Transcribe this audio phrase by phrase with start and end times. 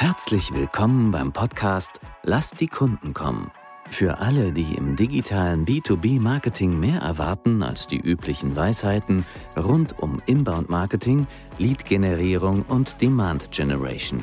[0.00, 3.50] Herzlich willkommen beim Podcast Lass die Kunden kommen.
[3.90, 9.26] Für alle, die im digitalen B2B-Marketing mehr erwarten als die üblichen Weisheiten
[9.56, 11.26] rund um Inbound-Marketing,
[11.58, 14.22] Lead-Generierung und Demand-Generation.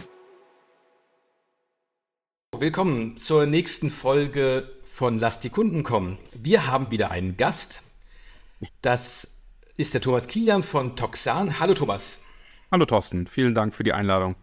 [2.58, 6.18] Willkommen zur nächsten Folge von Lass die Kunden kommen.
[6.34, 7.84] Wir haben wieder einen Gast.
[8.82, 9.42] Das
[9.76, 11.60] ist der Thomas Kilian von Toxan.
[11.60, 12.24] Hallo Thomas.
[12.72, 14.38] Hallo Thorsten, vielen Dank für die Einladung.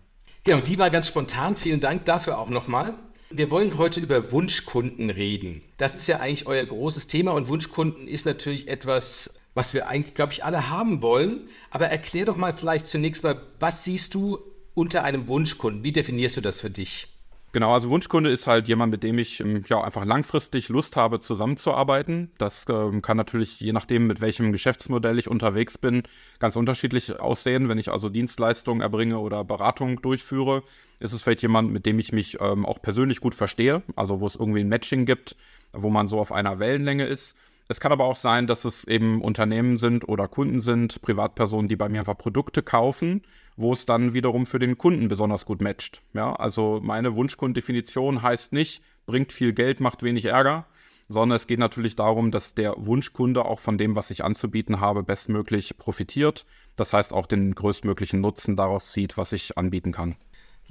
[0.44, 1.54] Genau, die war ganz spontan.
[1.54, 2.94] Vielen Dank dafür auch nochmal.
[3.30, 5.62] Wir wollen heute über Wunschkunden reden.
[5.76, 10.14] Das ist ja eigentlich euer großes Thema und Wunschkunden ist natürlich etwas, was wir eigentlich,
[10.14, 11.48] glaube ich, alle haben wollen.
[11.70, 14.38] Aber erklär doch mal vielleicht zunächst mal, was siehst du
[14.74, 15.84] unter einem Wunschkunden?
[15.84, 17.06] Wie definierst du das für dich?
[17.54, 21.20] Genau, also Wunschkunde ist halt jemand, mit dem ich ähm, ja einfach langfristig Lust habe,
[21.20, 22.30] zusammenzuarbeiten.
[22.38, 26.02] Das ähm, kann natürlich, je nachdem, mit welchem Geschäftsmodell ich unterwegs bin,
[26.38, 27.68] ganz unterschiedlich aussehen.
[27.68, 30.62] Wenn ich also Dienstleistungen erbringe oder Beratung durchführe,
[30.98, 34.26] ist es vielleicht jemand, mit dem ich mich ähm, auch persönlich gut verstehe, also wo
[34.26, 35.36] es irgendwie ein Matching gibt,
[35.74, 37.36] wo man so auf einer Wellenlänge ist.
[37.68, 41.76] Es kann aber auch sein, dass es eben Unternehmen sind oder Kunden sind, Privatpersonen, die
[41.76, 43.22] bei mir einfach Produkte kaufen,
[43.56, 46.02] wo es dann wiederum für den Kunden besonders gut matcht.
[46.12, 50.66] Ja, also meine Wunschkundendefinition heißt nicht, bringt viel Geld, macht wenig Ärger,
[51.08, 55.02] sondern es geht natürlich darum, dass der Wunschkunde auch von dem, was ich anzubieten habe,
[55.02, 56.46] bestmöglich profitiert.
[56.76, 60.16] Das heißt auch den größtmöglichen Nutzen daraus zieht, was ich anbieten kann.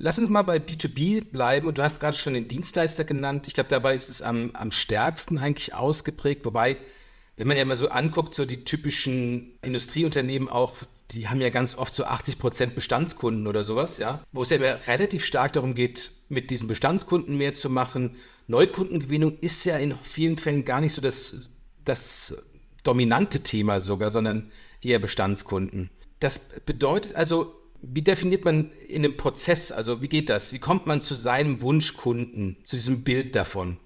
[0.04, 3.46] Lass uns mal bei B2B bleiben und du hast gerade schon den Dienstleister genannt.
[3.46, 6.78] Ich glaube, dabei ist es am, am stärksten eigentlich ausgeprägt, wobei,
[7.38, 10.74] wenn man ja mal so anguckt, so die typischen Industrieunternehmen auch,
[11.12, 14.58] die haben ja ganz oft so 80 Prozent Bestandskunden oder sowas, ja, wo es ja
[14.58, 18.16] relativ stark darum geht, mit diesen Bestandskunden mehr zu machen.
[18.48, 21.52] Neukundengewinnung ist ja in vielen Fällen gar nicht so das,
[21.86, 22.44] das
[22.84, 25.92] dominante Thema sogar, sondern eher Bestandskunden.
[26.20, 30.54] Das bedeutet also, wie definiert man in einem Prozess, also wie geht das?
[30.54, 33.78] Wie kommt man zu seinem Wunschkunden, zu diesem Bild davon?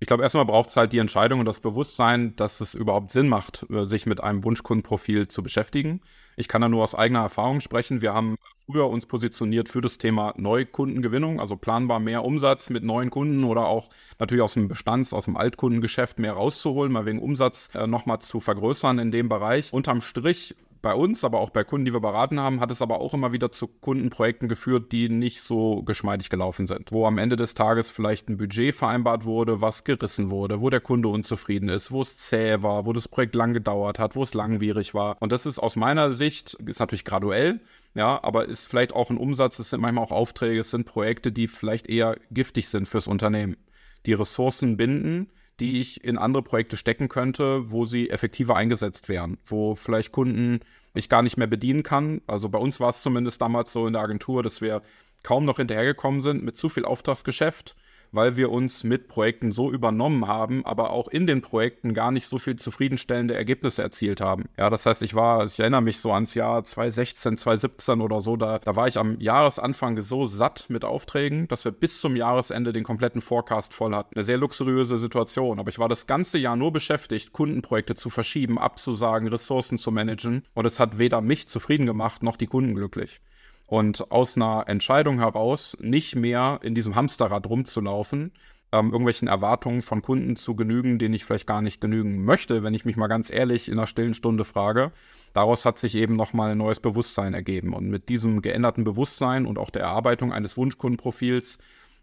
[0.00, 3.28] Ich glaube, erstmal braucht es halt die Entscheidung und das Bewusstsein, dass es überhaupt Sinn
[3.28, 6.02] macht, äh, sich mit einem Wunschkundenprofil zu beschäftigen.
[6.36, 8.02] Ich kann da nur aus eigener Erfahrung sprechen.
[8.02, 13.10] Wir haben früher uns positioniert für das Thema Neukundengewinnung, also planbar mehr Umsatz mit neuen
[13.10, 13.88] Kunden oder auch
[14.18, 18.40] natürlich aus dem Bestands-, aus dem Altkundengeschäft mehr rauszuholen, mal wegen Umsatz äh, nochmal zu
[18.40, 19.72] vergrößern in dem Bereich.
[19.72, 20.54] Unterm Strich
[20.84, 23.32] bei uns, aber auch bei Kunden, die wir beraten haben, hat es aber auch immer
[23.32, 26.92] wieder zu Kundenprojekten geführt, die nicht so geschmeidig gelaufen sind.
[26.92, 30.82] Wo am Ende des Tages vielleicht ein Budget vereinbart wurde, was gerissen wurde, wo der
[30.82, 34.34] Kunde unzufrieden ist, wo es zäh war, wo das Projekt lang gedauert hat, wo es
[34.34, 35.16] langwierig war.
[35.20, 37.60] Und das ist aus meiner Sicht, ist natürlich graduell,
[37.94, 41.32] ja, aber ist vielleicht auch ein Umsatz, es sind manchmal auch Aufträge, es sind Projekte,
[41.32, 43.56] die vielleicht eher giftig sind fürs Unternehmen.
[44.04, 49.38] Die Ressourcen binden, die ich in andere Projekte stecken könnte, wo sie effektiver eingesetzt wären,
[49.44, 50.60] wo vielleicht Kunden
[50.94, 52.22] ich gar nicht mehr bedienen kann.
[52.26, 54.82] Also bei uns war es zumindest damals so in der Agentur, dass wir
[55.22, 57.76] kaum noch hinterhergekommen sind mit zu viel Auftragsgeschäft
[58.14, 62.26] weil wir uns mit Projekten so übernommen haben, aber auch in den Projekten gar nicht
[62.26, 64.44] so viel zufriedenstellende Ergebnisse erzielt haben.
[64.56, 68.36] Ja, das heißt, ich war, ich erinnere mich so ans Jahr 2016, 2017 oder so,
[68.36, 72.72] da, da war ich am Jahresanfang so satt mit Aufträgen, dass wir bis zum Jahresende
[72.72, 74.14] den kompletten Forecast voll hatten.
[74.14, 78.58] Eine sehr luxuriöse Situation, aber ich war das ganze Jahr nur beschäftigt, Kundenprojekte zu verschieben,
[78.58, 83.20] abzusagen, Ressourcen zu managen und es hat weder mich zufrieden gemacht noch die Kunden glücklich.
[83.66, 88.32] Und aus einer Entscheidung heraus, nicht mehr in diesem Hamsterrad rumzulaufen,
[88.72, 92.74] ähm, irgendwelchen Erwartungen von Kunden zu genügen, denen ich vielleicht gar nicht genügen möchte, wenn
[92.74, 94.90] ich mich mal ganz ehrlich in einer stillen Stunde frage.
[95.32, 97.72] Daraus hat sich eben nochmal ein neues Bewusstsein ergeben.
[97.72, 101.58] Und mit diesem geänderten Bewusstsein und auch der Erarbeitung eines Wunschkundenprofils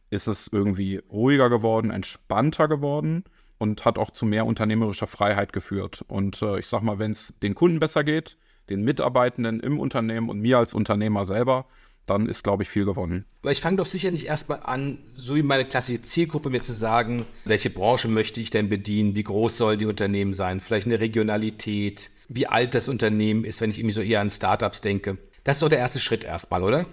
[0.09, 3.23] ist es irgendwie ruhiger geworden, entspannter geworden
[3.57, 6.03] und hat auch zu mehr unternehmerischer Freiheit geführt.
[6.07, 8.37] Und äh, ich sag mal, wenn es den Kunden besser geht,
[8.69, 11.65] den Mitarbeitenden im Unternehmen und mir als Unternehmer selber,
[12.07, 13.25] dann ist, glaube ich, viel gewonnen.
[13.41, 16.73] Aber ich fange doch sicher nicht erstmal an, so wie meine klassische Zielgruppe mir zu
[16.73, 20.99] sagen, welche Branche möchte ich denn bedienen, wie groß sollen die Unternehmen sein, vielleicht eine
[20.99, 25.17] Regionalität, wie alt das Unternehmen ist, wenn ich irgendwie so eher an Startups denke.
[25.43, 26.85] Das ist doch der erste Schritt erstmal, oder?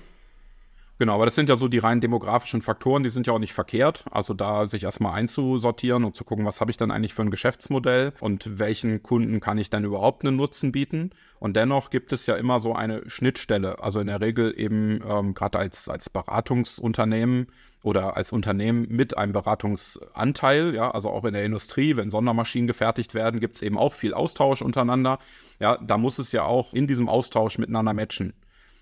[0.99, 3.53] Genau, aber das sind ja so die rein demografischen Faktoren, die sind ja auch nicht
[3.53, 4.05] verkehrt.
[4.11, 7.31] Also da sich erstmal einzusortieren und zu gucken, was habe ich dann eigentlich für ein
[7.31, 11.11] Geschäftsmodell und welchen Kunden kann ich dann überhaupt einen Nutzen bieten.
[11.39, 13.81] Und dennoch gibt es ja immer so eine Schnittstelle.
[13.81, 17.47] Also in der Regel eben ähm, gerade als, als Beratungsunternehmen
[17.85, 23.15] oder als Unternehmen mit einem Beratungsanteil, ja, also auch in der Industrie, wenn Sondermaschinen gefertigt
[23.15, 25.21] werden, gibt es eben auch viel Austausch untereinander.
[25.61, 28.33] Ja, da muss es ja auch in diesem Austausch miteinander matchen.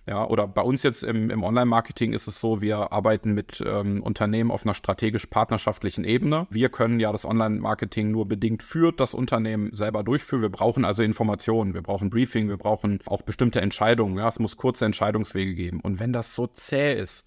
[0.08, 4.00] Ja, oder bei uns jetzt im, im Online-Marketing ist es so, wir arbeiten mit ähm,
[4.02, 6.46] Unternehmen auf einer strategisch-partnerschaftlichen Ebene.
[6.48, 10.42] Wir können ja das Online-Marketing nur bedingt für das Unternehmen selber durchführen.
[10.42, 14.16] Wir brauchen also Informationen, wir brauchen Briefing, wir brauchen auch bestimmte Entscheidungen.
[14.16, 15.80] Ja, es muss kurze Entscheidungswege geben.
[15.80, 17.26] Und wenn das so zäh ist,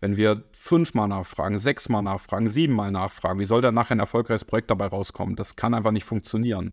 [0.00, 4.70] Wenn wir fünfmal nachfragen, sechsmal nachfragen, siebenmal nachfragen, wie soll dann nachher ein erfolgreiches Projekt
[4.70, 5.36] dabei rauskommen?
[5.36, 6.72] Das kann einfach nicht funktionieren.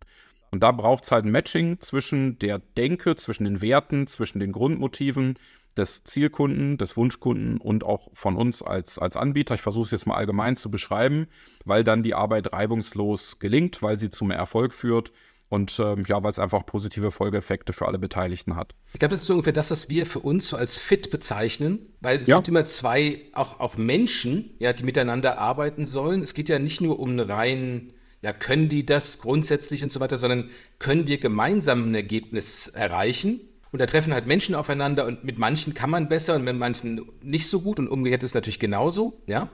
[0.51, 4.51] Und da braucht es halt ein Matching zwischen der Denke, zwischen den Werten, zwischen den
[4.51, 5.37] Grundmotiven
[5.77, 9.55] des Zielkunden, des Wunschkunden und auch von uns als, als Anbieter.
[9.55, 11.27] Ich versuche es jetzt mal allgemein zu beschreiben,
[11.65, 15.11] weil dann die Arbeit reibungslos gelingt, weil sie zum Erfolg führt
[15.49, 18.73] und ähm, ja, weil es einfach positive Folgeeffekte für alle Beteiligten hat.
[18.93, 21.93] Ich glaube, das ist so ungefähr das, was wir für uns so als fit bezeichnen,
[22.01, 22.37] weil es ja.
[22.37, 26.21] sind immer zwei, auch, auch Menschen, ja, die miteinander arbeiten sollen.
[26.21, 29.99] Es geht ja nicht nur um einen reinen ja, können die das grundsätzlich und so
[29.99, 30.49] weiter, sondern
[30.79, 33.41] können wir gemeinsam ein Ergebnis erreichen?
[33.71, 37.01] Und da treffen halt Menschen aufeinander und mit manchen kann man besser und mit manchen
[37.21, 39.49] nicht so gut und umgekehrt ist natürlich genauso, ja.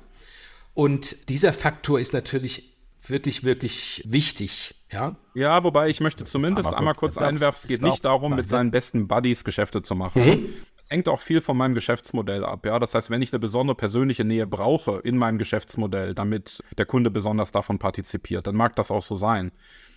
[0.73, 5.17] Und dieser Faktor ist natürlich wirklich, wirklich wichtig, ja.
[5.33, 9.07] Ja, wobei ich möchte zumindest einmal kurz einwerfen, es geht nicht darum, mit seinen besten
[9.07, 10.23] Buddies Geschäfte zu machen.
[10.23, 10.49] Mhm
[10.93, 12.65] hängt auch viel von meinem Geschäftsmodell ab.
[12.65, 12.77] Ja?
[12.77, 17.09] Das heißt, wenn ich eine besondere persönliche Nähe brauche in meinem Geschäftsmodell, damit der Kunde
[17.09, 19.51] besonders davon partizipiert, dann mag das auch so sein.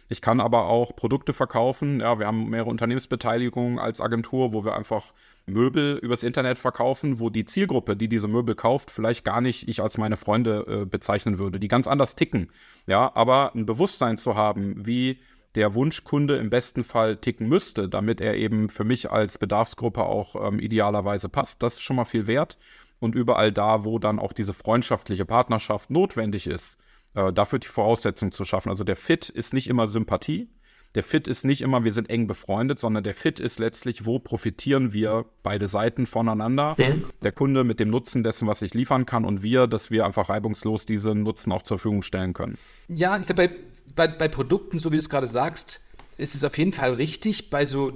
[0.08, 2.00] Ich kann aber auch Produkte verkaufen.
[2.00, 5.12] Ja, wir haben mehrere Unternehmensbeteiligungen als Agentur, wo wir einfach
[5.46, 9.82] Möbel übers Internet verkaufen, wo die Zielgruppe, die diese Möbel kauft, vielleicht gar nicht ich
[9.82, 12.50] als meine Freunde äh, bezeichnen würde, die ganz anders ticken.
[12.86, 15.18] Ja, aber ein Bewusstsein zu haben, wie
[15.56, 20.36] der Wunschkunde im besten Fall ticken müsste, damit er eben für mich als Bedarfsgruppe auch
[20.48, 21.62] ähm, idealerweise passt.
[21.62, 22.58] Das ist schon mal viel wert.
[22.98, 26.78] Und überall da, wo dann auch diese freundschaftliche Partnerschaft notwendig ist,
[27.14, 28.68] äh, dafür die Voraussetzung zu schaffen.
[28.68, 30.48] Also der Fit ist nicht immer Sympathie.
[30.94, 34.18] Der Fit ist nicht immer, wir sind eng befreundet, sondern der Fit ist letztlich, wo
[34.18, 36.74] profitieren wir beide Seiten voneinander.
[36.78, 37.04] Mhm.
[37.22, 40.30] Der Kunde mit dem Nutzen dessen, was ich liefern kann und wir, dass wir einfach
[40.30, 42.56] reibungslos diesen Nutzen auch zur Verfügung stellen können.
[42.88, 43.56] Ja, ich glaube, bei
[43.94, 45.80] bei, bei Produkten, so wie du es gerade sagst,
[46.18, 47.50] ist es auf jeden Fall richtig.
[47.50, 47.92] Bei so,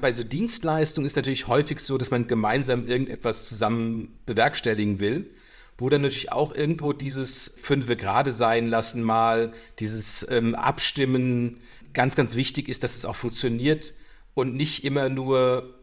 [0.00, 5.30] bei so Dienstleistungen ist natürlich häufig so, dass man gemeinsam irgendetwas zusammen bewerkstelligen will,
[5.78, 11.60] wo dann natürlich auch irgendwo dieses Fünfe gerade sein lassen mal, dieses ähm, Abstimmen
[11.94, 13.94] ganz, ganz wichtig ist, dass es auch funktioniert
[14.34, 15.74] und nicht immer nur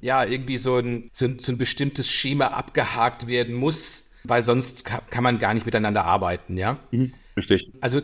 [0.00, 4.84] ja, irgendwie so ein, so ein, so ein bestimmtes Schema abgehakt werden muss, weil sonst
[4.84, 6.78] kann, kann man gar nicht miteinander arbeiten, ja?
[6.90, 7.72] Mhm, richtig.
[7.80, 8.02] Also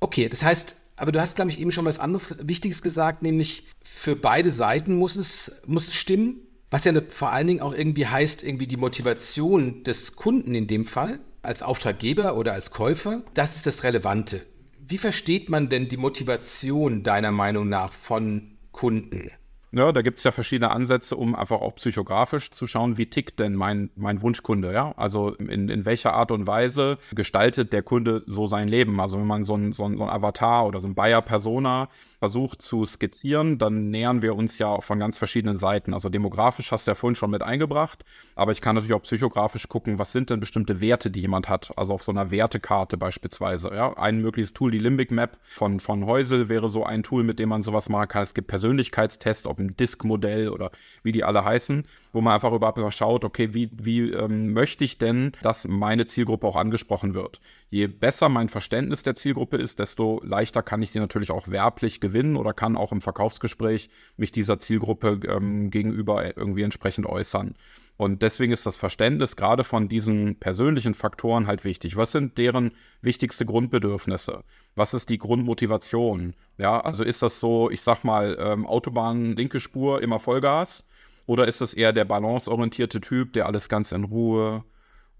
[0.00, 3.68] Okay, das heißt, aber du hast, glaube ich, eben schon was anderes Wichtiges gesagt, nämlich
[3.82, 6.40] für beide Seiten muss es, muss es stimmen.
[6.70, 10.84] Was ja vor allen Dingen auch irgendwie heißt, irgendwie die Motivation des Kunden in dem
[10.84, 14.46] Fall, als Auftraggeber oder als Käufer, das ist das Relevante.
[14.78, 19.30] Wie versteht man denn die Motivation deiner Meinung nach von Kunden?
[19.72, 23.38] Ja, da gibt es ja verschiedene Ansätze, um einfach auch psychografisch zu schauen, wie tickt
[23.38, 24.92] denn mein, mein Wunschkunde, ja?
[24.96, 29.00] Also in, in welcher Art und Weise gestaltet der Kunde so sein Leben?
[29.00, 31.88] Also wenn man so ein, so ein, so ein Avatar oder so ein Buyer-Persona
[32.20, 35.94] versucht zu skizzieren, dann nähern wir uns ja auch von ganz verschiedenen Seiten.
[35.94, 39.68] Also demografisch hast du ja vorhin schon mit eingebracht, aber ich kann natürlich auch psychografisch
[39.68, 41.72] gucken, was sind denn bestimmte Werte, die jemand hat.
[41.76, 43.70] Also auf so einer Wertekarte beispielsweise.
[43.74, 43.96] Ja?
[43.96, 47.48] Ein mögliches Tool, die Limbic Map von, von Heusel wäre so ein Tool, mit dem
[47.48, 48.22] man sowas machen kann.
[48.22, 50.72] Es gibt Persönlichkeitstests, ob ein Disk-Modell oder
[51.02, 54.84] wie die alle heißen, wo man einfach überhaupt mal schaut, okay, wie, wie ähm, möchte
[54.84, 57.40] ich denn, dass meine Zielgruppe auch angesprochen wird?
[57.70, 62.00] Je besser mein Verständnis der Zielgruppe ist, desto leichter kann ich sie natürlich auch werblich
[62.00, 67.54] gewinnen gewinnen oder kann auch im Verkaufsgespräch mich dieser Zielgruppe ähm, gegenüber irgendwie entsprechend äußern.
[67.96, 71.96] Und deswegen ist das Verständnis gerade von diesen persönlichen Faktoren halt wichtig.
[71.96, 74.42] Was sind deren wichtigste Grundbedürfnisse?
[74.74, 76.34] Was ist die Grundmotivation?
[76.56, 80.86] Ja, also ist das so, ich sag mal, ähm, Autobahn, linke Spur, immer Vollgas?
[81.26, 84.64] Oder ist es eher der balanceorientierte Typ, der alles ganz in Ruhe,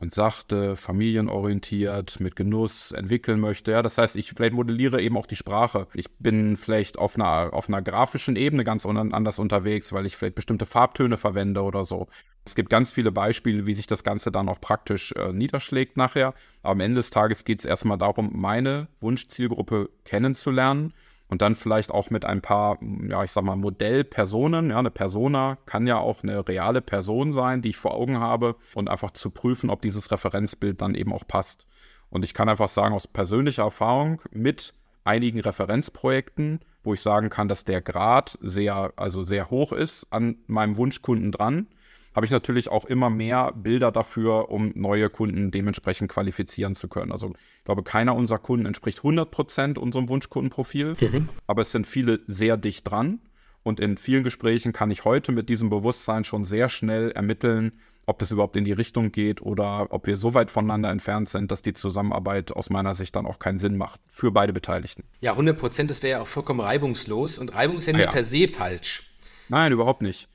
[0.00, 3.72] und sachte, familienorientiert, mit Genuss entwickeln möchte.
[3.72, 5.86] Ja, das heißt, ich vielleicht modelliere eben auch die Sprache.
[5.94, 10.36] Ich bin vielleicht auf einer, auf einer grafischen Ebene ganz anders unterwegs, weil ich vielleicht
[10.36, 12.08] bestimmte Farbtöne verwende oder so.
[12.46, 16.34] Es gibt ganz viele Beispiele, wie sich das Ganze dann auch praktisch äh, niederschlägt nachher.
[16.62, 20.94] Aber am Ende des Tages geht es erstmal darum, meine Wunschzielgruppe kennenzulernen
[21.30, 24.70] und dann vielleicht auch mit ein paar, ja, ich sag mal, Modellpersonen.
[24.70, 28.56] Ja, eine Persona kann ja auch eine reale Person sein, die ich vor Augen habe
[28.74, 31.66] und einfach zu prüfen, ob dieses Referenzbild dann eben auch passt.
[32.10, 37.46] Und ich kann einfach sagen, aus persönlicher Erfahrung mit einigen Referenzprojekten, wo ich sagen kann,
[37.46, 41.68] dass der Grad sehr, also sehr hoch ist an meinem Wunschkunden dran,
[42.14, 47.12] habe ich natürlich auch immer mehr Bilder dafür, um neue Kunden dementsprechend qualifizieren zu können.
[47.12, 51.28] Also ich glaube, keiner unserer Kunden entspricht 100% unserem Wunschkundenprofil, mhm.
[51.46, 53.20] aber es sind viele sehr dicht dran.
[53.62, 57.72] Und in vielen Gesprächen kann ich heute mit diesem Bewusstsein schon sehr schnell ermitteln,
[58.06, 61.52] ob das überhaupt in die Richtung geht oder ob wir so weit voneinander entfernt sind,
[61.52, 65.04] dass die Zusammenarbeit aus meiner Sicht dann auch keinen Sinn macht für beide Beteiligten.
[65.20, 68.10] Ja, 100 Prozent, das wäre ja auch vollkommen reibungslos und Reibung ist ja nicht ja.
[68.10, 69.14] per se falsch.
[69.50, 70.26] Nein, überhaupt nicht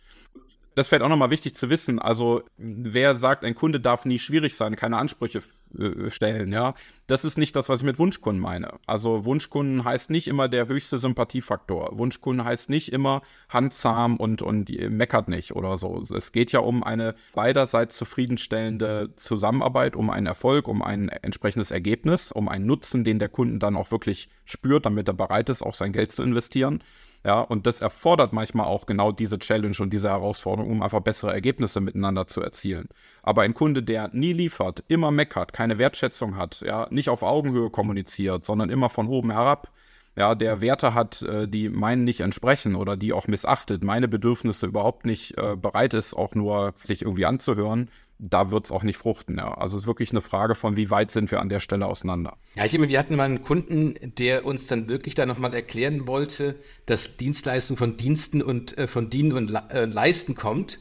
[0.75, 2.00] Das fällt auch nochmal wichtig zu wissen.
[2.00, 5.41] Also, wer sagt, ein Kunde darf nie schwierig sein, keine Ansprüche
[5.79, 6.74] äh, stellen, ja,
[7.08, 8.74] das ist nicht das, was ich mit Wunschkunden meine.
[8.86, 11.98] Also, Wunschkunden heißt nicht immer der höchste Sympathiefaktor.
[11.98, 16.03] Wunschkunden heißt nicht immer handzahm und, und meckert nicht oder so.
[16.13, 22.34] Es geht ja um eine beiderseits zufriedenstellende Zusammenarbeit, um einen Erfolg, um ein entsprechendes Ergebnis,
[22.34, 25.74] um einen Nutzen, den der Kunden dann auch wirklich spürt, damit er bereit ist, auch
[25.74, 26.84] sein Geld zu investieren.
[27.25, 31.34] Ja, und das erfordert manchmal auch genau diese Challenge und diese Herausforderung, um einfach bessere
[31.34, 32.88] Ergebnisse miteinander zu erzielen.
[33.24, 37.72] Aber ein Kunde, der nie liefert, immer meckert, keine Wertschätzung hat, ja, nicht auf Augenhöhe
[37.72, 39.72] kommuniziert, sondern immer von oben herab,
[40.15, 44.67] ja, der Werte hat, äh, die meinen nicht entsprechen oder die auch missachtet, meine Bedürfnisse
[44.67, 48.98] überhaupt nicht äh, bereit ist, auch nur sich irgendwie anzuhören, da wird es auch nicht
[48.98, 49.38] fruchten.
[49.38, 49.53] Ja.
[49.55, 52.38] Also es ist wirklich eine Frage von, wie weit sind wir an der Stelle auseinander.
[52.55, 56.07] Ja, ich meine, wir hatten mal einen Kunden, der uns dann wirklich da nochmal erklären
[56.07, 56.55] wollte,
[56.86, 60.79] dass Dienstleistung von Diensten und äh, von Dienen und äh, Leisten kommt.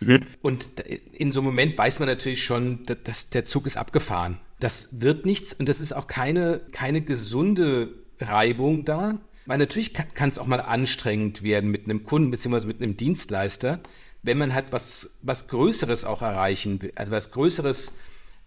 [0.00, 0.20] Mhm.
[0.40, 0.80] Und
[1.12, 4.38] in so einem Moment weiß man natürlich schon, dass, dass der Zug ist abgefahren.
[4.58, 9.18] Das wird nichts und das ist auch keine, keine gesunde Reibung da.
[9.46, 12.66] Weil natürlich kann es auch mal anstrengend werden mit einem Kunden bzw.
[12.66, 13.80] mit einem Dienstleister,
[14.22, 17.94] wenn man halt was, was Größeres auch erreichen will, also was Größeres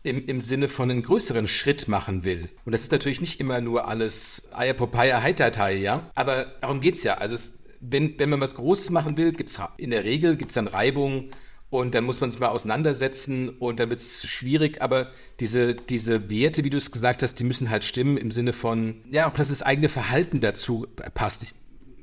[0.04, 2.50] im, im Sinne von einem größeren Schritt machen will.
[2.66, 6.12] Und das ist natürlich nicht immer nur alles Eier Popeye, Heitertei, ja.
[6.14, 7.16] Aber darum geht es ja.
[7.16, 10.56] Also es, wenn, wenn man was Großes machen will, gibt es in der Regel gibt's
[10.56, 11.30] dann Reibung
[11.70, 16.30] und dann muss man sich mal auseinandersetzen und dann wird es schwierig, aber diese, diese
[16.30, 19.34] Werte, wie du es gesagt hast, die müssen halt stimmen im Sinne von, ja, auch
[19.34, 21.44] dass das eigene Verhalten dazu passt.
[21.44, 21.54] Ich,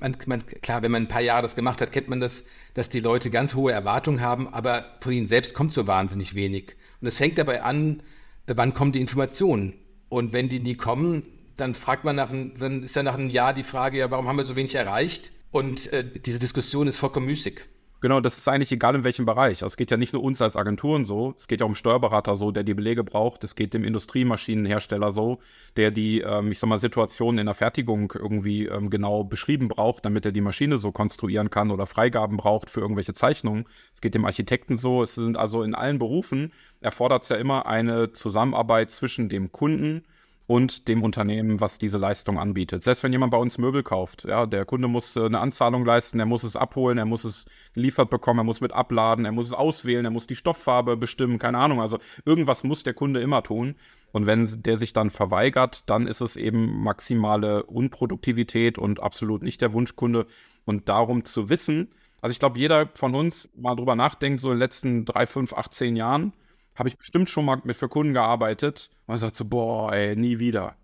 [0.00, 2.88] man, man, klar, wenn man ein paar Jahre das gemacht hat, kennt man das, dass
[2.88, 6.76] die Leute ganz hohe Erwartungen haben, aber von ihnen selbst kommt so wahnsinnig wenig.
[7.00, 8.02] Und es fängt dabei an,
[8.46, 9.74] äh, wann kommen die Informationen?
[10.08, 11.22] Und wenn die nie kommen,
[11.56, 14.36] dann fragt man nach, dann ist ja nach einem Jahr die Frage, ja, warum haben
[14.36, 15.32] wir so wenig erreicht?
[15.50, 17.60] Und äh, diese Diskussion ist vollkommen müßig.
[18.02, 19.62] Genau, das ist eigentlich egal in welchem Bereich.
[19.62, 22.34] Also es geht ja nicht nur uns als Agenturen so, es geht ja um Steuerberater
[22.34, 25.38] so, der die Belege braucht, es geht dem Industriemaschinenhersteller so,
[25.76, 30.06] der die, ähm, ich sag mal, Situation in der Fertigung irgendwie ähm, genau beschrieben braucht,
[30.06, 33.66] damit er die Maschine so konstruieren kann oder Freigaben braucht für irgendwelche Zeichnungen.
[33.94, 35.02] Es geht dem Architekten so.
[35.02, 40.04] Es sind also in allen Berufen erfordert es ja immer eine Zusammenarbeit zwischen dem Kunden,
[40.50, 42.82] und dem Unternehmen, was diese Leistung anbietet.
[42.82, 46.18] Selbst wenn jemand bei uns Möbel kauft, ja, der Kunde muss äh, eine Anzahlung leisten,
[46.18, 49.46] er muss es abholen, er muss es geliefert bekommen, er muss mit abladen, er muss
[49.46, 51.80] es auswählen, er muss die Stofffarbe bestimmen, keine Ahnung.
[51.80, 53.76] Also irgendwas muss der Kunde immer tun.
[54.10, 59.60] Und wenn der sich dann verweigert, dann ist es eben maximale Unproduktivität und absolut nicht
[59.60, 60.26] der Wunschkunde.
[60.64, 61.92] Und darum zu wissen,
[62.22, 65.52] also ich glaube, jeder von uns mal drüber nachdenkt, so in den letzten drei, fünf,
[65.52, 66.32] acht, zehn Jahren,
[66.80, 70.38] habe ich bestimmt schon mal mit für Kunden gearbeitet und sagt so, boah, ey, nie
[70.40, 70.76] wieder.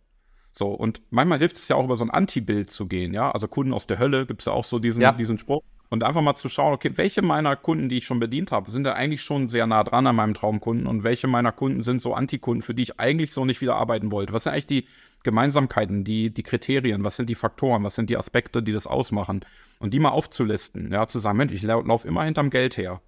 [0.52, 3.30] So, und manchmal hilft es ja auch über so ein Anti-Bild zu gehen, ja.
[3.30, 5.12] Also Kunden aus der Hölle gibt es ja auch so diesen, ja.
[5.12, 5.62] diesen Spruch.
[5.88, 8.84] Und einfach mal zu schauen, okay, welche meiner Kunden, die ich schon bedient habe, sind
[8.84, 12.12] da eigentlich schon sehr nah dran an meinem Traumkunden und welche meiner Kunden sind so
[12.12, 14.32] Antikunden, für die ich eigentlich so nicht wieder arbeiten wollte.
[14.32, 14.84] Was sind eigentlich die
[15.22, 19.44] Gemeinsamkeiten, die, die Kriterien, was sind die Faktoren, was sind die Aspekte, die das ausmachen?
[19.78, 23.00] Und die mal aufzulisten, ja, zu sagen, Mensch, ich laufe immer hinterm Geld her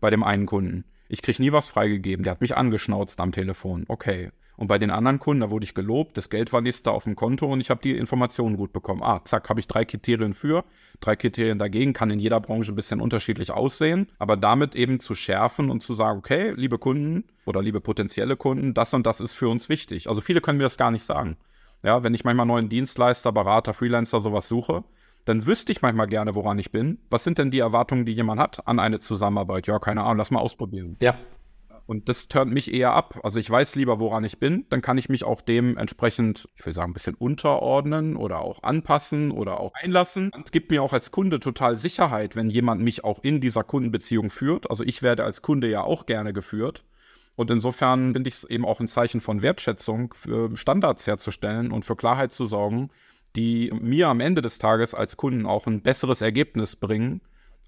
[0.00, 0.84] bei dem einen Kunden.
[1.08, 2.22] Ich kriege nie was freigegeben.
[2.22, 3.84] Der hat mich angeschnauzt am Telefon.
[3.88, 4.30] Okay.
[4.58, 7.14] Und bei den anderen Kunden, da wurde ich gelobt, das Geld war nächster auf dem
[7.14, 9.04] Konto und ich habe die Informationen gut bekommen.
[9.04, 10.64] Ah, zack, habe ich drei Kriterien für,
[11.00, 15.14] drei Kriterien dagegen, kann in jeder Branche ein bisschen unterschiedlich aussehen, aber damit eben zu
[15.14, 19.34] schärfen und zu sagen, okay, liebe Kunden oder liebe potenzielle Kunden, das und das ist
[19.34, 20.08] für uns wichtig.
[20.08, 21.36] Also viele können mir das gar nicht sagen.
[21.84, 24.82] Ja, wenn ich manchmal neuen Dienstleister, Berater, Freelancer sowas suche,
[25.28, 26.98] dann wüsste ich manchmal gerne, woran ich bin.
[27.10, 29.66] Was sind denn die Erwartungen, die jemand hat an eine Zusammenarbeit?
[29.66, 30.96] Ja, keine Ahnung, lass mal ausprobieren.
[31.00, 31.18] Ja.
[31.84, 33.20] Und das turnt mich eher ab.
[33.22, 34.66] Also ich weiß lieber, woran ich bin.
[34.68, 39.30] Dann kann ich mich auch dementsprechend, ich will sagen, ein bisschen unterordnen oder auch anpassen
[39.30, 40.30] oder auch einlassen.
[40.44, 44.28] Es gibt mir auch als Kunde total Sicherheit, wenn jemand mich auch in dieser Kundenbeziehung
[44.28, 44.70] führt.
[44.70, 46.84] Also ich werde als Kunde ja auch gerne geführt.
[47.36, 51.84] Und insofern finde ich es eben auch ein Zeichen von Wertschätzung, für Standards herzustellen und
[51.84, 52.90] für Klarheit zu sorgen,
[53.36, 57.20] die mir am Ende des Tages als Kunden auch ein besseres Ergebnis bringen,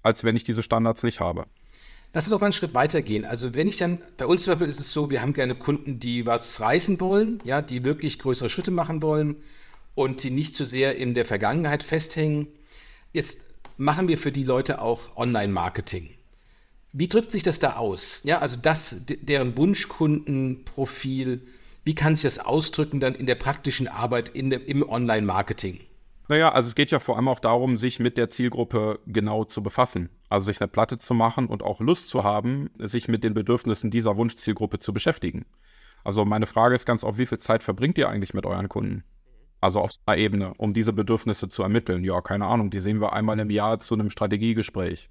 [0.03, 1.45] als wenn ich diese Standards nicht habe.
[2.13, 3.23] Lass uns doch mal einen Schritt weiter gehen.
[3.23, 5.99] Also wenn ich dann, bei uns zum Beispiel ist es so, wir haben gerne Kunden,
[5.99, 9.37] die was reißen wollen, ja, die wirklich größere Schritte machen wollen
[9.95, 12.47] und die nicht zu so sehr in der Vergangenheit festhängen.
[13.13, 13.41] Jetzt
[13.77, 16.09] machen wir für die Leute auch Online-Marketing.
[16.91, 18.19] Wie drückt sich das da aus?
[18.23, 21.41] Ja, also das, deren Wunschkundenprofil,
[21.83, 25.79] wie kann sich das ausdrücken dann in der praktischen Arbeit in der, im Online-Marketing?
[26.27, 29.61] Naja, also es geht ja vor allem auch darum, sich mit der Zielgruppe genau zu
[29.61, 30.09] befassen.
[30.29, 33.91] Also sich eine Platte zu machen und auch Lust zu haben, sich mit den Bedürfnissen
[33.91, 35.45] dieser Wunschzielgruppe zu beschäftigen.
[36.03, 39.03] Also meine Frage ist ganz oft, wie viel Zeit verbringt ihr eigentlich mit euren Kunden?
[39.59, 42.03] Also auf einer Ebene, um diese Bedürfnisse zu ermitteln.
[42.03, 45.09] Ja, keine Ahnung, die sehen wir einmal im Jahr zu einem Strategiegespräch.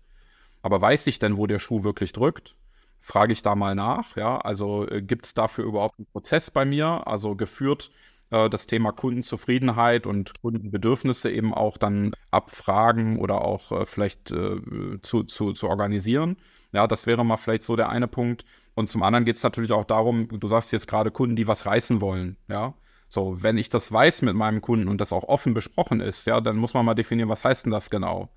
[0.63, 2.57] Aber weiß ich denn, wo der Schuh wirklich drückt?
[3.01, 4.39] Frage ich da mal nach, ja?
[4.39, 7.07] Also äh, gibt es dafür überhaupt einen Prozess bei mir?
[7.07, 7.91] Also geführt
[8.31, 14.61] äh, das Thema Kundenzufriedenheit und Kundenbedürfnisse eben auch dann abfragen oder auch äh, vielleicht äh,
[15.03, 16.37] zu, zu, zu organisieren.
[16.73, 18.45] Ja, das wäre mal vielleicht so der eine Punkt.
[18.75, 21.67] Und zum anderen geht es natürlich auch darum, du sagst jetzt gerade Kunden, die was
[21.67, 22.75] reißen wollen, ja.
[23.13, 26.41] So, wenn ich das weiß mit meinem Kunden und das auch offen besprochen ist, ja,
[26.41, 28.31] dann muss man mal definieren, was heißt denn das genau?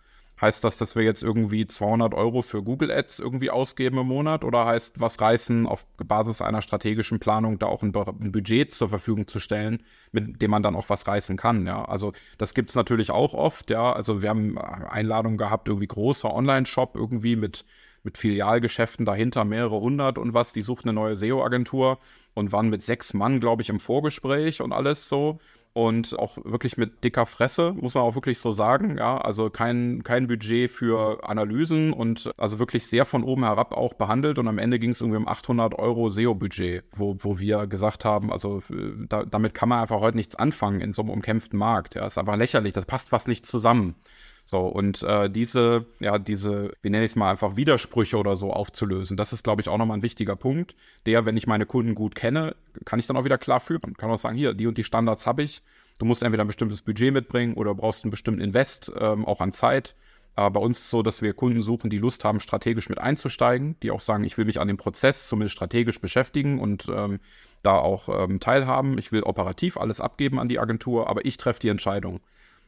[0.44, 4.44] Heißt das, dass wir jetzt irgendwie 200 Euro für Google Ads irgendwie ausgeben im Monat
[4.44, 8.90] oder heißt was reißen, auf Basis einer strategischen Planung da auch ein, ein Budget zur
[8.90, 11.86] Verfügung zu stellen, mit dem man dann auch was reißen kann, ja?
[11.86, 13.94] Also das gibt es natürlich auch oft, ja.
[13.94, 17.64] Also wir haben Einladungen gehabt, irgendwie großer Online-Shop irgendwie mit
[18.06, 20.52] mit Filialgeschäften dahinter, mehrere hundert und was.
[20.52, 22.00] Die suchten eine neue SEO-Agentur
[22.34, 25.40] und waren mit sechs Mann, glaube ich, im Vorgespräch und alles so.
[25.74, 28.98] Und auch wirklich mit dicker Fresse, muss man auch wirklich so sagen.
[29.00, 33.94] Ja, also kein, kein Budget für Analysen und also wirklich sehr von oben herab auch
[33.94, 34.38] behandelt.
[34.38, 38.32] Und am Ende ging es irgendwie um 800 Euro SEO-Budget, wo, wo wir gesagt haben,
[38.32, 38.62] also
[39.10, 41.96] da, damit kann man einfach heute nichts anfangen in so einem umkämpften Markt.
[41.96, 43.96] Ja, ist einfach lächerlich, das passt fast nicht zusammen.
[44.46, 48.52] So, und äh, diese, ja, diese, wie nenne ich es mal, einfach Widersprüche oder so
[48.52, 51.96] aufzulösen, das ist, glaube ich, auch nochmal ein wichtiger Punkt, der, wenn ich meine Kunden
[51.96, 53.96] gut kenne, kann ich dann auch wieder klar führen.
[53.96, 55.62] Kann auch sagen, hier, die und die Standards habe ich.
[55.98, 59.54] Du musst entweder ein bestimmtes Budget mitbringen oder brauchst einen bestimmten Invest, ähm, auch an
[59.54, 59.96] Zeit.
[60.36, 62.98] Aber bei uns ist es so, dass wir Kunden suchen, die Lust haben, strategisch mit
[63.00, 67.20] einzusteigen, die auch sagen, ich will mich an dem Prozess zumindest strategisch beschäftigen und ähm,
[67.62, 68.98] da auch ähm, teilhaben.
[68.98, 72.20] Ich will operativ alles abgeben an die Agentur, aber ich treffe die Entscheidung.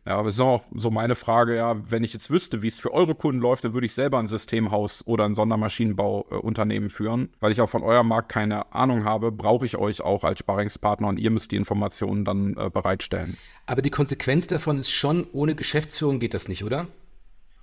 [0.07, 2.77] Ja, aber es ist auch so meine Frage, ja, wenn ich jetzt wüsste, wie es
[2.77, 7.29] für eure Kunden läuft, dann würde ich selber ein Systemhaus oder ein Sondermaschinenbauunternehmen äh, führen.
[7.39, 11.07] Weil ich auch von eurem Markt keine Ahnung habe, brauche ich euch auch als Sparingspartner
[11.07, 13.38] und ihr müsst die Informationen dann äh, bereitstellen.
[13.65, 16.85] Aber die Konsequenz davon ist schon, ohne Geschäftsführung geht das nicht, oder?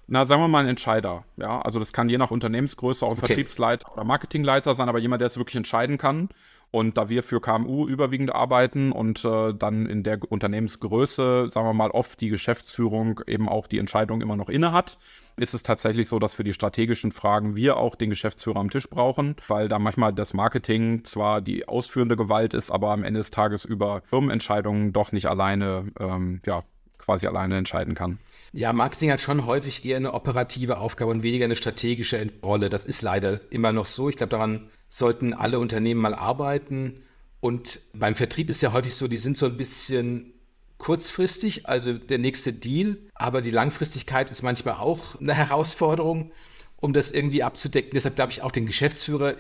[0.08, 1.25] Na, sagen wir mal ein Entscheider.
[1.37, 3.28] Ja, also das kann je nach Unternehmensgröße auch ein okay.
[3.28, 6.28] Vertriebsleiter oder Marketingleiter sein, aber jemand, der es wirklich entscheiden kann
[6.72, 11.74] und da wir für KMU überwiegend arbeiten und äh, dann in der Unternehmensgröße, sagen wir
[11.74, 14.98] mal, oft die Geschäftsführung eben auch die Entscheidung immer noch inne hat,
[15.37, 18.88] ist es tatsächlich so, dass für die strategischen Fragen wir auch den Geschäftsführer am Tisch
[18.88, 23.30] brauchen, weil da manchmal das Marketing zwar die ausführende Gewalt ist, aber am Ende des
[23.30, 26.64] Tages über Firmenentscheidungen doch nicht alleine, ähm, ja,
[26.96, 28.18] quasi alleine entscheiden kann.
[28.52, 32.68] Ja, Marketing hat schon häufig eher eine operative Aufgabe und weniger eine strategische Rolle.
[32.68, 34.10] Das ist leider immer noch so.
[34.10, 37.00] Ich glaube, daran sollten alle Unternehmen mal arbeiten.
[37.40, 40.34] Und beim Vertrieb ist ja häufig so, die sind so ein bisschen
[40.76, 46.32] kurzfristig, also der nächste Deal, aber die Langfristigkeit ist manchmal auch eine Herausforderung,
[46.76, 47.92] um das irgendwie abzudecken.
[47.94, 49.36] Deshalb glaube ich auch den Geschäftsführer,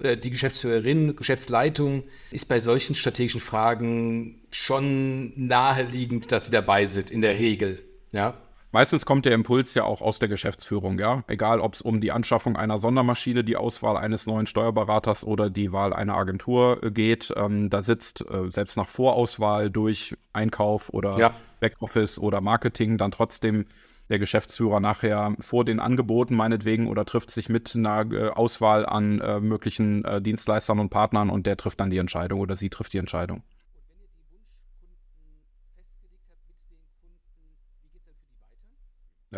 [0.00, 7.10] äh, die Geschäftsführerin, Geschäftsleitung ist bei solchen strategischen Fragen schon naheliegend, dass sie dabei sind,
[7.10, 7.82] in der Regel.
[8.12, 8.36] Ja.
[8.72, 11.24] Meistens kommt der Impuls ja auch aus der Geschäftsführung, ja.
[11.26, 15.72] Egal, ob es um die Anschaffung einer Sondermaschine, die Auswahl eines neuen Steuerberaters oder die
[15.72, 17.32] Wahl einer Agentur äh, geht.
[17.36, 21.34] Ähm, da sitzt äh, selbst nach Vorauswahl durch Einkauf oder ja.
[21.60, 23.66] Backoffice oder Marketing dann trotzdem
[24.08, 29.20] der Geschäftsführer nachher vor den Angeboten meinetwegen oder trifft sich mit einer äh, Auswahl an
[29.20, 32.94] äh, möglichen äh, Dienstleistern und Partnern und der trifft dann die Entscheidung oder sie trifft
[32.94, 33.42] die Entscheidung.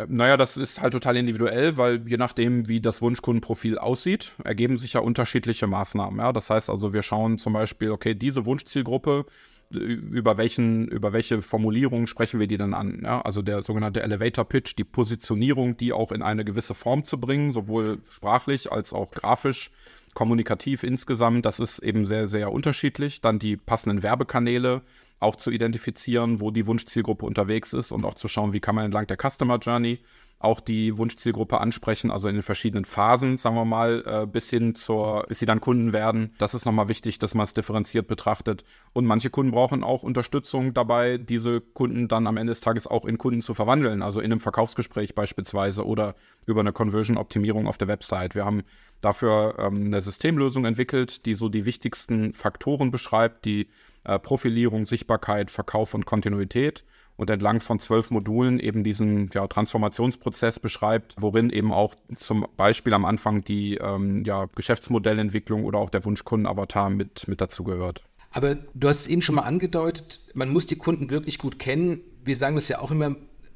[0.07, 4.93] Naja, das ist halt total individuell, weil je nachdem, wie das Wunschkundenprofil aussieht, ergeben sich
[4.93, 6.19] ja unterschiedliche Maßnahmen.
[6.19, 6.33] Ja?
[6.33, 9.25] Das heißt also, wir schauen zum Beispiel, okay, diese Wunschzielgruppe,
[9.69, 13.01] über, welchen, über welche Formulierungen sprechen wir die dann an?
[13.03, 13.21] Ja?
[13.21, 17.53] Also der sogenannte Elevator Pitch, die Positionierung, die auch in eine gewisse Form zu bringen,
[17.53, 19.71] sowohl sprachlich als auch grafisch,
[20.13, 23.21] kommunikativ insgesamt, das ist eben sehr, sehr unterschiedlich.
[23.21, 24.81] Dann die passenden Werbekanäle,
[25.19, 28.85] auch zu identifizieren, wo die Wunschzielgruppe unterwegs ist und auch zu schauen, wie kann man
[28.85, 29.99] entlang der Customer Journey
[30.45, 34.75] auch die Wunschzielgruppe ansprechen, also in den verschiedenen Phasen, sagen wir mal, äh, bis hin
[34.75, 36.33] zur, bis sie dann Kunden werden.
[36.37, 38.63] Das ist nochmal wichtig, dass man es differenziert betrachtet.
[38.93, 43.05] Und manche Kunden brauchen auch Unterstützung dabei, diese Kunden dann am Ende des Tages auch
[43.05, 47.87] in Kunden zu verwandeln, also in einem Verkaufsgespräch beispielsweise oder über eine Conversion-Optimierung auf der
[47.87, 48.35] Website.
[48.35, 48.63] Wir haben
[49.01, 53.67] dafür ähm, eine Systemlösung entwickelt, die so die wichtigsten Faktoren beschreibt, die
[54.05, 56.85] äh, Profilierung, Sichtbarkeit, Verkauf und Kontinuität
[57.17, 62.93] und entlang von zwölf Modulen eben diesen ja, Transformationsprozess beschreibt, worin eben auch zum Beispiel
[62.93, 68.03] am Anfang die ähm, ja, Geschäftsmodellentwicklung oder auch der Wunschkundenavatar mit, mit dazu gehört.
[68.31, 72.01] Aber du hast es eben schon mal angedeutet, man muss die Kunden wirklich gut kennen.
[72.25, 73.15] Wir sagen das ja auch immer,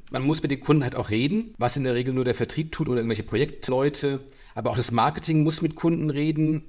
[0.09, 2.71] man muss mit den Kunden halt auch reden, was in der Regel nur der Vertrieb
[2.71, 4.21] tut oder irgendwelche Projektleute.
[4.55, 6.63] Aber auch das Marketing muss mit Kunden reden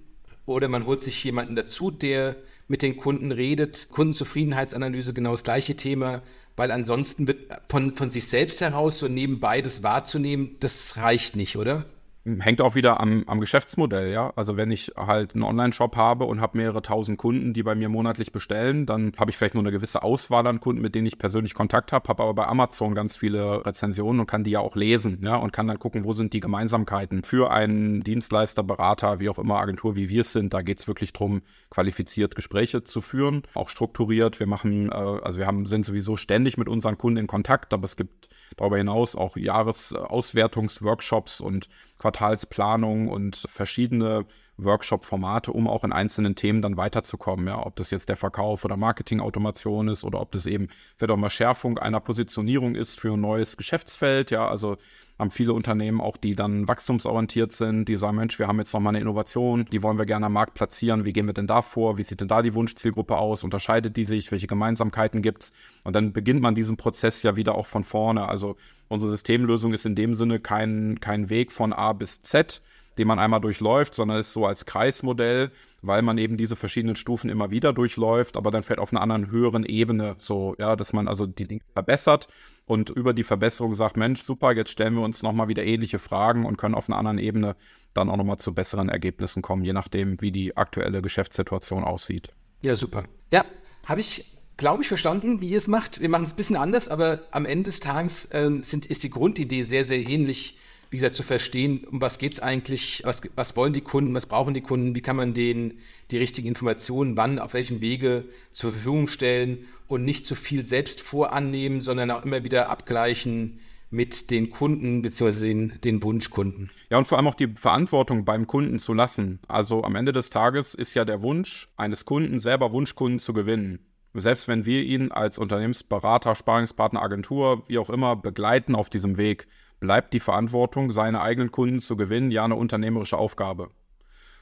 [0.45, 2.37] oder man holt sich jemanden dazu, der
[2.71, 3.89] mit den Kunden redet.
[3.91, 6.23] Kundenzufriedenheitsanalyse, genau das gleiche Thema,
[6.55, 11.57] weil ansonsten wird von, von sich selbst heraus so nebenbei das wahrzunehmen, das reicht nicht,
[11.57, 11.85] oder?
[12.25, 14.31] Hängt auch wieder am, am, Geschäftsmodell, ja.
[14.37, 17.89] Also wenn ich halt einen Online-Shop habe und habe mehrere tausend Kunden, die bei mir
[17.89, 21.17] monatlich bestellen, dann habe ich vielleicht nur eine gewisse Auswahl an Kunden, mit denen ich
[21.17, 24.77] persönlich Kontakt habe, habe aber bei Amazon ganz viele Rezensionen und kann die ja auch
[24.77, 27.23] lesen, ja, und kann dann gucken, wo sind die Gemeinsamkeiten.
[27.25, 30.89] Für einen Dienstleister, Berater, wie auch immer, Agentur, wie wir es sind, da geht es
[30.89, 34.41] wirklich darum, qualifiziert Gespräche zu führen, auch strukturiert.
[34.41, 37.87] Wir machen, äh, also wir haben, sind sowieso ständig mit unseren Kunden in Kontakt, aber
[37.87, 44.25] es gibt darüber hinaus auch Jahresauswertungsworkshops und Quartalsplanung und verschiedene
[44.57, 47.47] Workshop-Formate, um auch in einzelnen Themen dann weiterzukommen.
[47.47, 51.17] Ja, ob das jetzt der Verkauf oder Marketing-Automation ist oder ob das eben vielleicht auch
[51.17, 54.31] mal Schärfung einer Positionierung ist für ein neues Geschäftsfeld.
[54.31, 54.77] Ja, also
[55.21, 58.93] haben viele Unternehmen auch, die dann wachstumsorientiert sind, die sagen, Mensch, wir haben jetzt nochmal
[58.93, 61.99] eine Innovation, die wollen wir gerne am Markt platzieren, wie gehen wir denn da vor,
[61.99, 65.53] wie sieht denn da die Wunschzielgruppe aus, unterscheidet die sich, welche Gemeinsamkeiten gibt es
[65.85, 68.29] und dann beginnt man diesen Prozess ja wieder auch von vorne.
[68.29, 68.57] Also
[68.89, 72.63] unsere Systemlösung ist in dem Sinne kein, kein Weg von A bis Z,
[72.99, 75.51] den man einmal durchläuft, sondern ist so als Kreismodell,
[75.83, 79.31] weil man eben diese verschiedenen Stufen immer wieder durchläuft, aber dann fällt auf einer anderen
[79.31, 82.29] höheren Ebene so, ja, dass man also die Dinge verbessert
[82.67, 86.45] und über die Verbesserung sagt, Mensch, super, jetzt stellen wir uns nochmal wieder ähnliche Fragen
[86.45, 87.57] und können auf einer anderen Ebene
[87.95, 92.31] dann auch nochmal zu besseren Ergebnissen kommen, je nachdem, wie die aktuelle Geschäftssituation aussieht.
[92.63, 93.05] Ja, super.
[93.33, 93.45] Ja,
[93.87, 94.27] habe ich,
[94.57, 96.01] glaube ich, verstanden, wie ihr es macht.
[96.01, 99.11] Wir machen es ein bisschen anders, aber am Ende des Tages ähm, sind, ist die
[99.11, 100.60] Grundidee sehr, sehr ähnlich
[100.91, 104.27] wie gesagt, zu verstehen, um was geht es eigentlich, was, was wollen die Kunden, was
[104.27, 105.79] brauchen die Kunden, wie kann man denen
[106.11, 111.01] die richtigen Informationen, wann, auf welchem Wege zur Verfügung stellen und nicht zu viel selbst
[111.01, 115.47] vorannehmen, sondern auch immer wieder abgleichen mit den Kunden bzw.
[115.47, 116.71] Den, den Wunschkunden.
[116.91, 119.41] Ja, und vor allem auch die Verantwortung beim Kunden zu lassen.
[119.47, 123.81] Also am Ende des Tages ist ja der Wunsch eines Kunden, selber Wunschkunden zu gewinnen.
[124.15, 129.47] Selbst wenn wir ihn als Unternehmensberater, Sparingspartner, Agentur, wie auch immer, begleiten auf diesem Weg,
[129.81, 133.71] bleibt die Verantwortung, seine eigenen Kunden zu gewinnen, ja eine unternehmerische Aufgabe.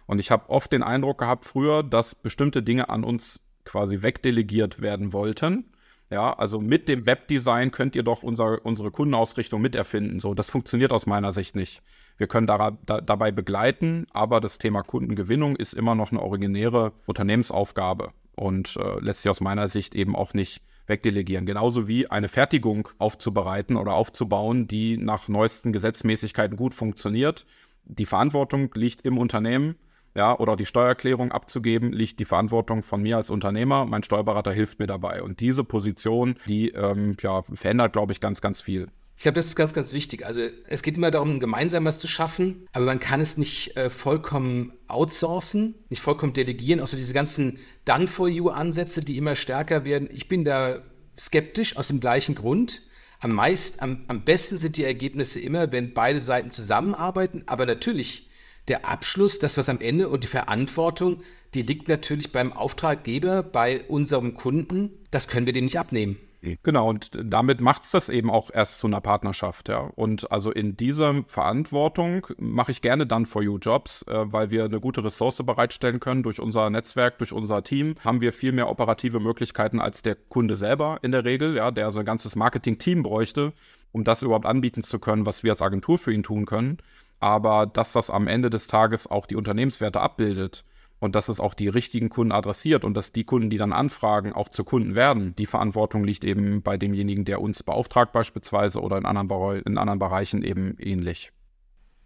[0.06, 4.80] Und ich habe oft den Eindruck gehabt früher, dass bestimmte Dinge an uns quasi wegdelegiert
[4.80, 5.72] werden wollten.
[6.10, 10.20] Ja, also mit dem Webdesign könnt ihr doch unser, unsere Kundenausrichtung miterfinden.
[10.20, 11.82] So, das funktioniert aus meiner Sicht nicht.
[12.16, 16.92] Wir können da, da, dabei begleiten, aber das Thema Kundengewinnung ist immer noch eine originäre
[17.04, 21.46] Unternehmensaufgabe und äh, lässt sich aus meiner Sicht eben auch nicht wegdelegieren.
[21.46, 27.46] Genauso wie eine Fertigung aufzubereiten oder aufzubauen, die nach neuesten Gesetzmäßigkeiten gut funktioniert.
[27.84, 29.76] Die Verantwortung liegt im Unternehmen.
[30.16, 33.84] Ja, oder die Steuererklärung abzugeben, liegt die Verantwortung von mir als Unternehmer.
[33.84, 35.22] Mein Steuerberater hilft mir dabei.
[35.22, 38.88] Und diese Position, die ähm, ja, verändert, glaube ich, ganz, ganz viel.
[39.18, 40.24] Ich glaube, das ist ganz, ganz wichtig.
[40.24, 43.90] Also es geht immer darum, gemeinsam was zu schaffen, aber man kann es nicht äh,
[43.90, 46.80] vollkommen outsourcen, nicht vollkommen delegieren.
[46.80, 50.08] Auch diese ganzen Done-for-You-Ansätze, die immer stärker werden.
[50.12, 50.84] Ich bin da
[51.18, 52.82] skeptisch aus dem gleichen Grund.
[53.18, 57.42] Am, meist, am, am besten sind die Ergebnisse immer, wenn beide Seiten zusammenarbeiten.
[57.46, 58.30] Aber natürlich,
[58.68, 63.82] der Abschluss, das was am Ende und die Verantwortung, die liegt natürlich beim Auftraggeber, bei
[63.88, 64.90] unserem Kunden.
[65.10, 66.18] Das können wir dem nicht abnehmen.
[66.40, 69.90] Genau, und damit macht es das eben auch erst zu einer Partnerschaft, ja.
[69.96, 74.64] Und also in dieser Verantwortung mache ich gerne dann for you Jobs, äh, weil wir
[74.64, 78.70] eine gute Ressource bereitstellen können durch unser Netzwerk, durch unser Team, haben wir viel mehr
[78.70, 83.02] operative Möglichkeiten als der Kunde selber in der Regel, ja, der so ein ganzes Marketing-Team
[83.02, 83.52] bräuchte,
[83.90, 86.78] um das überhaupt anbieten zu können, was wir als Agentur für ihn tun können.
[87.18, 90.64] Aber dass das am Ende des Tages auch die Unternehmenswerte abbildet,
[91.00, 94.32] und dass es auch die richtigen Kunden adressiert und dass die Kunden, die dann anfragen,
[94.32, 95.34] auch zu Kunden werden.
[95.36, 99.98] Die Verantwortung liegt eben bei demjenigen, der uns beauftragt beispielsweise oder in anderen, in anderen
[99.98, 101.32] Bereichen eben ähnlich.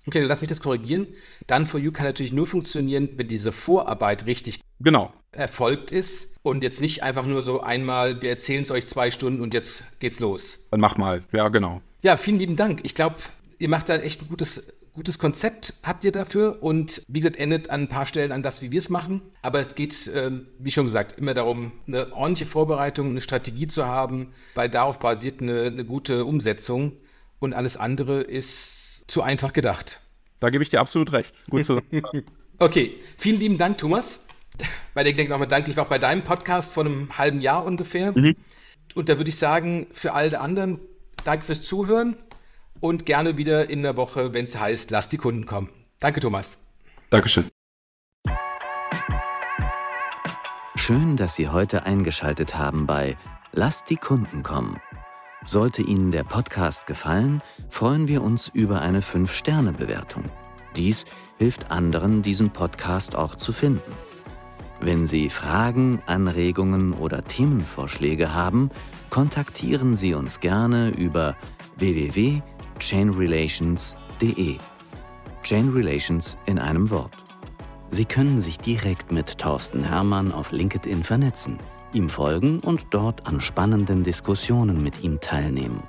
[0.07, 1.07] Okay, dann lass mich das korrigieren.
[1.47, 5.13] Done for You kann natürlich nur funktionieren, wenn diese Vorarbeit richtig genau.
[5.31, 9.41] erfolgt ist und jetzt nicht einfach nur so einmal, wir erzählen es euch zwei Stunden
[9.41, 10.67] und jetzt geht's los.
[10.73, 11.81] Dann mach mal, ja, genau.
[12.03, 12.81] Ja, vielen lieben Dank.
[12.83, 13.17] Ich glaube,
[13.61, 17.71] ihr macht da echt ein gutes gutes Konzept habt ihr dafür und wie gesagt, endet
[17.71, 19.23] an ein paar Stellen an das, wie wir es machen.
[19.41, 23.87] Aber es geht, ähm, wie schon gesagt, immer darum, eine ordentliche Vorbereitung, eine Strategie zu
[23.87, 26.93] haben, weil darauf basiert eine, eine gute Umsetzung
[27.39, 30.01] und alles andere ist zu einfach gedacht.
[30.41, 31.37] Da gebe ich dir absolut recht.
[31.49, 32.25] Gut zusammengefasst.
[32.59, 34.27] okay, vielen lieben Dank, Thomas.
[34.93, 35.71] Bei der Gelegenheit nochmal danke.
[35.71, 38.13] Ich war auch bei deinem Podcast vor einem halben Jahr ungefähr.
[38.13, 38.37] Mhm.
[38.95, 40.79] Und da würde ich sagen, für alle anderen,
[41.25, 42.17] danke fürs Zuhören
[42.83, 45.71] und gerne wieder in der Woche, wenn es heißt, lass die Kunden kommen.
[46.01, 46.59] Danke, Thomas.
[47.11, 47.49] Dankeschön.
[50.75, 53.17] Schön, dass Sie heute eingeschaltet haben bei
[53.53, 54.81] Lass die Kunden kommen.
[55.45, 57.41] Sollte Ihnen der Podcast gefallen,
[57.71, 60.25] freuen wir uns über eine 5-Sterne-Bewertung.
[60.75, 61.05] Dies
[61.39, 63.93] hilft anderen, diesen Podcast auch zu finden.
[64.81, 68.71] Wenn Sie Fragen, Anregungen oder Themenvorschläge haben,
[69.11, 71.37] kontaktieren Sie uns gerne über
[71.77, 72.43] www
[72.83, 74.59] chainrelations.de.
[75.43, 77.15] Chain Relations in einem Wort.
[77.91, 81.59] Sie können sich direkt mit Thorsten Hermann auf LinkedIn vernetzen,
[81.93, 85.83] ihm folgen und dort an spannenden Diskussionen mit ihm teilnehmen.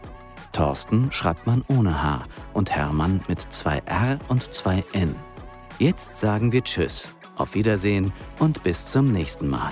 [0.52, 5.16] Thorsten schreibt man ohne H und Hermann mit zwei R und zwei N.
[5.80, 9.72] Jetzt sagen wir Tschüss, auf Wiedersehen und bis zum nächsten Mal.